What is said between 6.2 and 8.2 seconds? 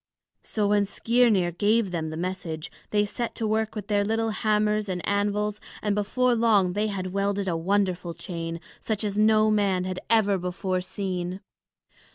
long they had welded a wonderful